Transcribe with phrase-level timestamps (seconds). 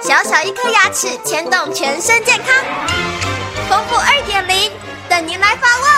[0.00, 2.46] 小小一颗牙齿牵动全身健康，
[3.68, 4.72] 丰富二点零
[5.06, 5.88] 等您来发问。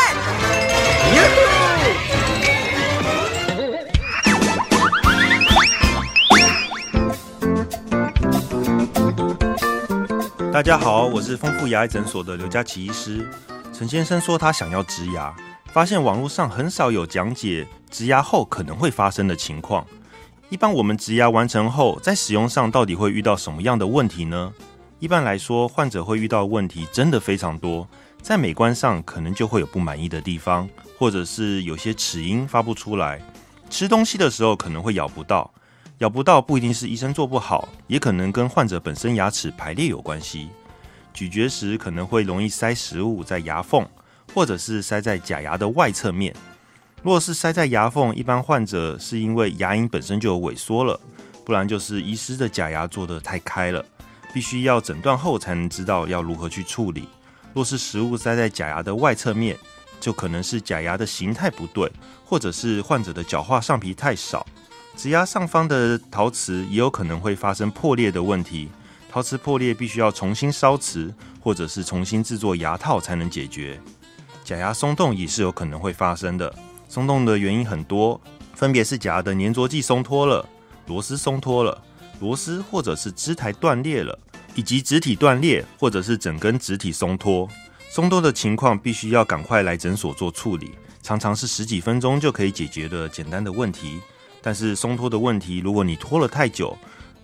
[10.52, 13.24] 大家好，我是丰富牙医诊所的刘佳琪医师。
[13.72, 15.32] 陈先生说他想要植牙，
[15.72, 19.86] 发现网络上很少有讲解植牙后可能会发生的情况。
[20.50, 24.52] 一般我们植牙完成后，在使用上到底会遇到什么样的问题呢？
[24.98, 27.86] 一般来说，患者会遇到问题真的非常多，
[28.20, 30.68] 在美观上可能就会有不满意的地方，
[30.98, 33.22] 或者是有些齿音发不出来，
[33.70, 35.48] 吃东西的时候可能会咬不到，
[35.98, 40.48] 咬不到不一定是医生做不好，也可能跟患者本身牙齿排列有关系。
[41.14, 43.88] 咀嚼时可能会容易塞食物在牙缝，
[44.34, 46.34] 或者是塞在假牙的外侧面。
[47.02, 51.00] 若是塞在牙缝，一般患者是因为牙龈本身就有萎缩了，
[51.44, 53.82] 不然就是医师的假牙做得太开了，
[54.34, 57.08] 必须要诊断后才能知道要如何去处理。
[57.54, 59.56] 若是食物塞在假牙的外侧面，
[59.98, 61.90] 就可能是假牙的形态不对，
[62.24, 64.46] 或者是患者的角化上皮太少。
[64.94, 68.68] 植牙上方的陶瓷也有可能会发生破裂的问题，
[69.08, 73.80] 陶瓷破裂必须要重新烧瓷，或者是重新制作牙套才能解决。
[74.44, 76.54] 假牙松动也是有可能会发生的。
[76.90, 78.20] 松动的原因很多，
[78.52, 80.44] 分别是假的粘着剂松脱了、
[80.88, 81.80] 螺丝松脱了、
[82.18, 84.18] 螺丝或者是支台断裂了，
[84.56, 87.48] 以及植体断裂或者是整根植体松脱。
[87.88, 94.00] 松脱的情况必须要赶快来诊所做处理，常常是十几分钟就可以解决的简单的问题。
[94.42, 96.76] 但是松脱的问题，如果你拖了太久，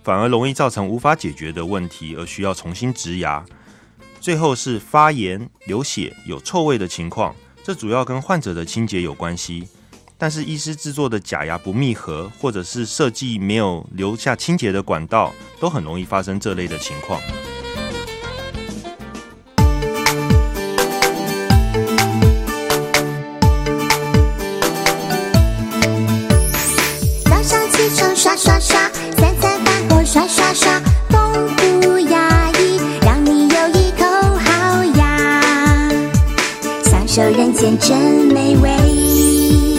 [0.05, 3.45] 反而容易造成无法解决的问题，而需要重新植牙。
[4.21, 7.35] 最后是发炎、流血、有臭味的情况。
[7.67, 9.67] 这主要跟患者的清洁有关系，
[10.17, 17.21] 但是医师制作的假牙不密合，或者是设计没有留下清洁的管道，都很容易发生这类的情况。
[27.25, 30.86] 早上起床刷刷刷，三餐饭后刷刷刷。
[37.17, 39.76] 这人间真美味。